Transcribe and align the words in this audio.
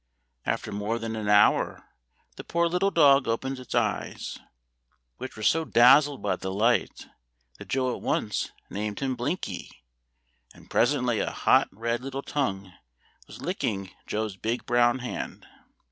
After 0.47 0.71
more 0.71 0.97
than 0.97 1.15
an 1.15 1.29
hour 1.29 1.87
the 2.35 2.43
poor 2.43 2.67
little 2.67 2.89
dog 2.89 3.27
opened 3.27 3.59
its 3.59 3.75
eyes, 3.75 4.39
which 5.17 5.35
were 5.37 5.43
so 5.43 5.63
dazzled 5.63 6.23
by 6.23 6.37
the 6.37 6.51
light 6.51 7.05
that 7.59 7.67
Joe 7.67 7.95
at 7.95 8.01
once 8.01 8.51
named 8.67 8.99
him 8.99 9.15
Blinky, 9.15 9.69
and 10.55 10.71
presently 10.71 11.19
a 11.19 11.29
hot 11.29 11.67
red 11.71 12.01
little 12.01 12.23
tongue 12.23 12.73
was 13.27 13.43
licking 13.43 13.91
Joe's 14.07 14.37
big 14.37 14.65
brown 14.65 14.97
hand. 15.05 15.45